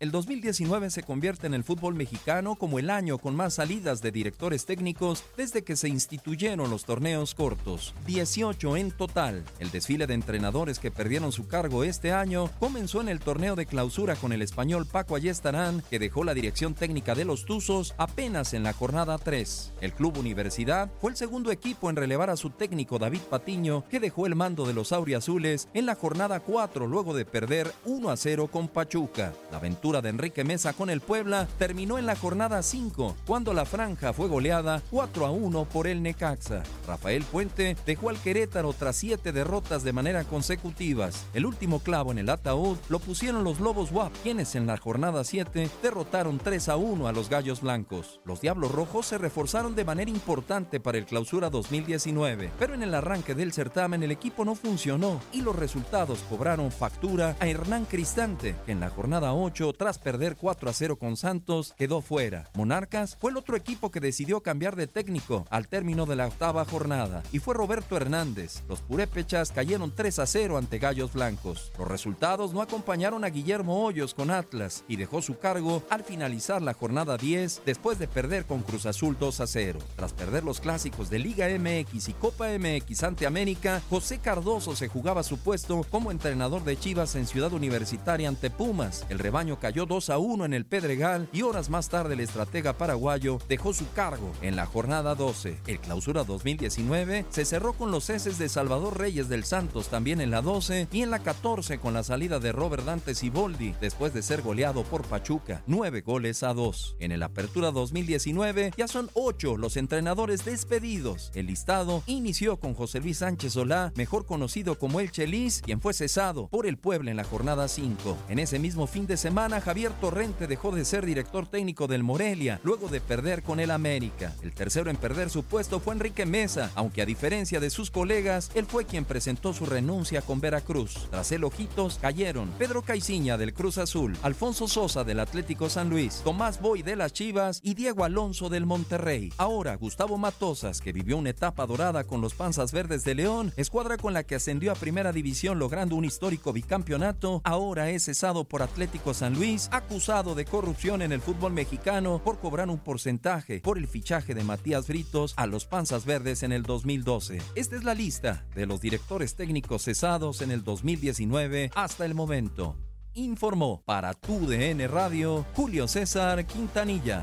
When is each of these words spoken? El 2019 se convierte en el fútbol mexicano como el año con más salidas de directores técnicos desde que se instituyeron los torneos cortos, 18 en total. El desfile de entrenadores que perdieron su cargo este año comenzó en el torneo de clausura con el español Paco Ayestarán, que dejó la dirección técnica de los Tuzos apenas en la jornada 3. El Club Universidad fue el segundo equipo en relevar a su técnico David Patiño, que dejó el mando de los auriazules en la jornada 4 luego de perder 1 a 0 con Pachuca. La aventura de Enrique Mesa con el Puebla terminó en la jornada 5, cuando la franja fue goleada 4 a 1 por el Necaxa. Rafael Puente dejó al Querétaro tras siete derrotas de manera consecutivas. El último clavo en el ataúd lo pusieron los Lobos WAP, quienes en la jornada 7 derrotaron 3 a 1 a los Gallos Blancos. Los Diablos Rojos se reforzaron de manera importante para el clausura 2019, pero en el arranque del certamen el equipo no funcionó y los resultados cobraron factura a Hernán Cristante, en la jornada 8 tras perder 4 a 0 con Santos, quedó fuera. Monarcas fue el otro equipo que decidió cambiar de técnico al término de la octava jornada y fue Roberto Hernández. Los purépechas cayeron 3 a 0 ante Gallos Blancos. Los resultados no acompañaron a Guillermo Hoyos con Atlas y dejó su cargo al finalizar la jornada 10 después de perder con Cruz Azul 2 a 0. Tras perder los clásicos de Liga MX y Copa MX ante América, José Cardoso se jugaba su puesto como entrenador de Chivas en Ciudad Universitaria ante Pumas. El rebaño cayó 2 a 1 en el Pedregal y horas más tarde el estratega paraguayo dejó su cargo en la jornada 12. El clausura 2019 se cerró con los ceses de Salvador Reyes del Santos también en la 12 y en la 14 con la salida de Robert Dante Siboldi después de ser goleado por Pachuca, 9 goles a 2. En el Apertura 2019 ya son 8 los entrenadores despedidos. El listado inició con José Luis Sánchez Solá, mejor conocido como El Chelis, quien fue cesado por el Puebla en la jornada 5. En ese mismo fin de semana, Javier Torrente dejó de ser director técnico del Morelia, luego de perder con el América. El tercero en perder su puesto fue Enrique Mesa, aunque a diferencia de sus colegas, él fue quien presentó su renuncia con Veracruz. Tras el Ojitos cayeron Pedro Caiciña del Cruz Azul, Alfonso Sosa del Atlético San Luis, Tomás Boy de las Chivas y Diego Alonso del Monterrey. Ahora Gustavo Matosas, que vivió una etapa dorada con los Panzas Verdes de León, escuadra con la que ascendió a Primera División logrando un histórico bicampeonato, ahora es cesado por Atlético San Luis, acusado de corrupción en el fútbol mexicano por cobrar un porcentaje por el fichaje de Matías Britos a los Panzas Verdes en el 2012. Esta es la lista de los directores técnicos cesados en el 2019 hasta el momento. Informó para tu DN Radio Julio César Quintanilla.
El 0.00 0.12
2019 0.12 0.88
se 0.88 1.02
convierte 1.02 1.46
en 1.46 1.52
el 1.52 1.62
fútbol 1.62 1.94
mexicano 1.94 2.54
como 2.54 2.78
el 2.78 2.88
año 2.88 3.18
con 3.18 3.36
más 3.36 3.56
salidas 3.56 4.00
de 4.00 4.10
directores 4.10 4.64
técnicos 4.64 5.24
desde 5.36 5.62
que 5.62 5.76
se 5.76 5.90
instituyeron 5.90 6.70
los 6.70 6.86
torneos 6.86 7.34
cortos, 7.34 7.94
18 8.06 8.78
en 8.78 8.92
total. 8.92 9.44
El 9.58 9.70
desfile 9.70 10.06
de 10.06 10.14
entrenadores 10.14 10.78
que 10.78 10.90
perdieron 10.90 11.32
su 11.32 11.48
cargo 11.48 11.84
este 11.84 12.12
año 12.12 12.48
comenzó 12.58 13.02
en 13.02 13.10
el 13.10 13.20
torneo 13.20 13.56
de 13.56 13.66
clausura 13.66 14.16
con 14.16 14.32
el 14.32 14.40
español 14.40 14.86
Paco 14.86 15.16
Ayestarán, 15.16 15.82
que 15.90 15.98
dejó 15.98 16.24
la 16.24 16.32
dirección 16.32 16.72
técnica 16.72 17.14
de 17.14 17.26
los 17.26 17.44
Tuzos 17.44 17.94
apenas 17.98 18.54
en 18.54 18.62
la 18.62 18.72
jornada 18.72 19.18
3. 19.18 19.74
El 19.82 19.92
Club 19.92 20.16
Universidad 20.16 20.90
fue 20.98 21.10
el 21.10 21.18
segundo 21.18 21.50
equipo 21.50 21.90
en 21.90 21.96
relevar 21.96 22.30
a 22.30 22.38
su 22.38 22.48
técnico 22.48 22.98
David 22.98 23.20
Patiño, 23.28 23.84
que 23.90 24.00
dejó 24.00 24.24
el 24.24 24.34
mando 24.34 24.66
de 24.66 24.72
los 24.72 24.92
auriazules 24.92 25.68
en 25.74 25.84
la 25.84 25.94
jornada 25.94 26.40
4 26.40 26.86
luego 26.86 27.12
de 27.12 27.26
perder 27.26 27.70
1 27.84 28.08
a 28.08 28.16
0 28.16 28.48
con 28.50 28.66
Pachuca. 28.66 29.34
La 29.50 29.58
aventura 29.58 29.89
de 29.90 30.08
Enrique 30.10 30.44
Mesa 30.44 30.72
con 30.72 30.88
el 30.88 31.00
Puebla 31.00 31.48
terminó 31.58 31.98
en 31.98 32.06
la 32.06 32.14
jornada 32.14 32.62
5, 32.62 33.16
cuando 33.26 33.52
la 33.52 33.64
franja 33.64 34.12
fue 34.12 34.28
goleada 34.28 34.80
4 34.92 35.26
a 35.26 35.32
1 35.32 35.64
por 35.64 35.88
el 35.88 36.00
Necaxa. 36.00 36.62
Rafael 36.86 37.24
Puente 37.24 37.76
dejó 37.84 38.08
al 38.08 38.18
Querétaro 38.18 38.72
tras 38.72 38.94
siete 38.94 39.32
derrotas 39.32 39.82
de 39.82 39.92
manera 39.92 40.22
consecutivas. 40.22 41.26
El 41.34 41.44
último 41.44 41.80
clavo 41.80 42.12
en 42.12 42.18
el 42.18 42.30
ataúd 42.30 42.78
lo 42.88 43.00
pusieron 43.00 43.42
los 43.42 43.58
Lobos 43.58 43.90
WAP, 43.90 44.12
quienes 44.22 44.54
en 44.54 44.68
la 44.68 44.76
jornada 44.76 45.24
7 45.24 45.68
derrotaron 45.82 46.38
3 46.38 46.68
a 46.68 46.76
1 46.76 47.08
a 47.08 47.12
los 47.12 47.28
Gallos 47.28 47.62
Blancos. 47.62 48.20
Los 48.24 48.40
Diablos 48.40 48.70
Rojos 48.70 49.06
se 49.06 49.18
reforzaron 49.18 49.74
de 49.74 49.84
manera 49.84 50.10
importante 50.10 50.78
para 50.78 50.98
el 50.98 51.06
clausura 51.06 51.50
2019, 51.50 52.52
pero 52.60 52.74
en 52.74 52.84
el 52.84 52.94
arranque 52.94 53.34
del 53.34 53.52
certamen 53.52 54.04
el 54.04 54.12
equipo 54.12 54.44
no 54.44 54.54
funcionó 54.54 55.20
y 55.32 55.42
los 55.42 55.56
resultados 55.56 56.20
cobraron 56.28 56.70
factura 56.70 57.36
a 57.40 57.48
Hernán 57.48 57.86
Cristante, 57.86 58.54
en 58.66 58.78
la 58.80 58.90
jornada 58.90 59.32
8 59.32 59.72
tras 59.80 59.98
perder 59.98 60.36
4 60.36 60.68
a 60.68 60.74
0 60.74 60.96
con 60.96 61.16
Santos, 61.16 61.72
quedó 61.78 62.02
fuera. 62.02 62.50
Monarcas 62.52 63.16
fue 63.16 63.30
el 63.30 63.38
otro 63.38 63.56
equipo 63.56 63.90
que 63.90 63.98
decidió 63.98 64.42
cambiar 64.42 64.76
de 64.76 64.86
técnico 64.86 65.46
al 65.48 65.68
término 65.68 66.04
de 66.04 66.16
la 66.16 66.26
octava 66.26 66.66
jornada 66.66 67.22
y 67.32 67.38
fue 67.38 67.54
Roberto 67.54 67.96
Hernández. 67.96 68.62
Los 68.68 68.82
purépechas 68.82 69.52
cayeron 69.52 69.90
3 69.96 70.18
a 70.18 70.26
0 70.26 70.58
ante 70.58 70.78
Gallos 70.78 71.14
Blancos. 71.14 71.72
Los 71.78 71.88
resultados 71.88 72.52
no 72.52 72.60
acompañaron 72.60 73.24
a 73.24 73.30
Guillermo 73.30 73.82
Hoyos 73.82 74.12
con 74.12 74.30
Atlas 74.30 74.84
y 74.86 74.96
dejó 74.96 75.22
su 75.22 75.38
cargo 75.38 75.82
al 75.88 76.04
finalizar 76.04 76.60
la 76.60 76.74
jornada 76.74 77.16
10 77.16 77.62
después 77.64 77.98
de 77.98 78.06
perder 78.06 78.44
con 78.44 78.60
Cruz 78.60 78.84
Azul 78.84 79.16
2 79.18 79.40
a 79.40 79.46
0. 79.46 79.78
Tras 79.96 80.12
perder 80.12 80.44
los 80.44 80.60
clásicos 80.60 81.08
de 81.08 81.20
Liga 81.20 81.48
MX 81.48 82.10
y 82.10 82.12
Copa 82.12 82.48
MX 82.48 83.02
ante 83.04 83.26
América, 83.26 83.80
José 83.88 84.18
Cardoso 84.18 84.76
se 84.76 84.88
jugaba 84.88 85.22
su 85.22 85.38
puesto 85.38 85.82
como 85.90 86.10
entrenador 86.10 86.64
de 86.64 86.78
Chivas 86.78 87.14
en 87.14 87.26
Ciudad 87.26 87.54
Universitaria 87.54 88.28
ante 88.28 88.50
Pumas. 88.50 89.06
El 89.08 89.18
rebaño 89.18 89.58
cayó 89.58 89.69
2 89.72 90.10
a 90.10 90.18
1 90.18 90.44
en 90.44 90.52
el 90.52 90.66
Pedregal 90.66 91.28
y 91.32 91.42
horas 91.42 91.70
más 91.70 91.88
tarde 91.88 92.14
el 92.14 92.20
estratega 92.20 92.76
paraguayo 92.76 93.38
dejó 93.48 93.72
su 93.72 93.90
cargo 93.92 94.32
en 94.42 94.56
la 94.56 94.66
jornada 94.66 95.14
12. 95.14 95.58
El 95.66 95.78
clausura 95.78 96.24
2019 96.24 97.26
se 97.30 97.44
cerró 97.44 97.72
con 97.72 97.90
los 97.90 98.04
ceses 98.04 98.38
de 98.38 98.48
Salvador 98.48 98.98
Reyes 98.98 99.28
del 99.28 99.44
Santos 99.44 99.88
también 99.88 100.20
en 100.20 100.30
la 100.30 100.42
12 100.42 100.88
y 100.92 101.02
en 101.02 101.10
la 101.10 101.20
14 101.20 101.78
con 101.78 101.94
la 101.94 102.02
salida 102.02 102.40
de 102.40 102.52
Robert 102.52 102.84
Dante 102.84 103.14
Siboldi 103.14 103.74
después 103.80 104.12
de 104.12 104.22
ser 104.22 104.42
goleado 104.42 104.82
por 104.84 105.04
Pachuca, 105.04 105.62
9 105.66 106.02
goles 106.02 106.42
a 106.42 106.52
2. 106.52 106.96
En 106.98 107.12
el 107.12 107.22
Apertura 107.22 107.70
2019 107.70 108.72
ya 108.76 108.88
son 108.88 109.08
8 109.14 109.56
los 109.56 109.76
entrenadores 109.76 110.44
despedidos. 110.44 111.30
El 111.34 111.46
listado 111.46 112.02
inició 112.06 112.58
con 112.58 112.74
José 112.74 113.00
Luis 113.00 113.18
Sánchez 113.18 113.52
Solá, 113.52 113.92
mejor 113.96 114.26
conocido 114.26 114.78
como 114.78 115.00
El 115.00 115.10
Chelis, 115.10 115.62
quien 115.62 115.80
fue 115.80 115.94
cesado 115.94 116.48
por 116.48 116.66
el 116.66 116.76
Puebla 116.76 117.10
en 117.10 117.16
la 117.16 117.24
jornada 117.24 117.68
5. 117.68 118.16
En 118.28 118.38
ese 118.38 118.58
mismo 118.58 118.86
fin 118.86 119.06
de 119.06 119.16
semana, 119.16 119.49
Javier 119.58 119.92
Torrente 120.00 120.46
dejó 120.46 120.70
de 120.70 120.84
ser 120.84 121.06
director 121.06 121.46
técnico 121.46 121.86
del 121.86 122.02
Morelia, 122.02 122.60
luego 122.62 122.88
de 122.88 123.00
perder 123.00 123.42
con 123.42 123.58
el 123.58 123.70
América. 123.70 124.34
El 124.42 124.52
tercero 124.52 124.90
en 124.90 124.96
perder 124.96 125.30
su 125.30 125.44
puesto 125.44 125.80
fue 125.80 125.94
Enrique 125.94 126.26
Mesa, 126.26 126.70
aunque 126.74 127.00
a 127.00 127.06
diferencia 127.06 127.58
de 127.58 127.70
sus 127.70 127.90
colegas, 127.90 128.50
él 128.54 128.66
fue 128.66 128.84
quien 128.84 129.06
presentó 129.06 129.54
su 129.54 129.64
renuncia 129.64 130.20
con 130.20 130.40
Veracruz. 130.40 131.08
Tras 131.10 131.32
el 131.32 131.44
Ojitos 131.44 131.98
cayeron 132.00 132.50
Pedro 132.58 132.82
Caiciña 132.82 133.38
del 133.38 133.54
Cruz 133.54 133.78
Azul, 133.78 134.16
Alfonso 134.22 134.68
Sosa 134.68 135.04
del 135.04 135.20
Atlético 135.20 135.70
San 135.70 135.88
Luis, 135.88 136.20
Tomás 136.22 136.60
Boy 136.60 136.82
de 136.82 136.96
las 136.96 137.12
Chivas 137.12 137.60
y 137.62 137.74
Diego 137.74 138.04
Alonso 138.04 138.50
del 138.50 138.66
Monterrey. 138.66 139.32
Ahora 139.38 139.74
Gustavo 139.76 140.18
Matosas, 140.18 140.80
que 140.80 140.92
vivió 140.92 141.16
una 141.16 141.30
etapa 141.30 141.66
dorada 141.66 142.04
con 142.04 142.20
los 142.20 142.34
Panzas 142.34 142.72
Verdes 142.72 143.04
de 143.04 143.14
León, 143.14 143.52
escuadra 143.56 143.96
con 143.96 144.12
la 144.12 144.24
que 144.24 144.34
ascendió 144.34 144.72
a 144.72 144.74
Primera 144.74 145.12
División 145.12 145.58
logrando 145.58 145.96
un 145.96 146.04
histórico 146.04 146.52
bicampeonato, 146.52 147.40
ahora 147.44 147.88
es 147.88 148.04
cesado 148.04 148.44
por 148.44 148.62
Atlético 148.62 149.14
San 149.14 149.34
Luis, 149.34 149.39
acusado 149.70 150.34
de 150.34 150.44
corrupción 150.44 151.00
en 151.00 151.12
el 151.12 151.22
fútbol 151.22 151.54
mexicano 151.54 152.20
por 152.22 152.38
cobrar 152.40 152.68
un 152.68 152.78
porcentaje 152.78 153.60
por 153.60 153.78
el 153.78 153.88
fichaje 153.88 154.34
de 154.34 154.44
Matías 154.44 154.86
Britos 154.86 155.32
a 155.38 155.46
los 155.46 155.64
Panzas 155.64 156.04
Verdes 156.04 156.42
en 156.42 156.52
el 156.52 156.62
2012. 156.62 157.38
Esta 157.54 157.76
es 157.76 157.84
la 157.84 157.94
lista 157.94 158.44
de 158.54 158.66
los 158.66 158.82
directores 158.82 159.36
técnicos 159.36 159.84
cesados 159.84 160.42
en 160.42 160.50
el 160.50 160.62
2019 160.62 161.70
hasta 161.74 162.04
el 162.04 162.14
momento. 162.14 162.76
Informó 163.14 163.82
para 163.86 164.12
tu 164.12 164.46
DN 164.46 164.86
Radio 164.88 165.46
Julio 165.54 165.88
César 165.88 166.44
Quintanilla. 166.44 167.22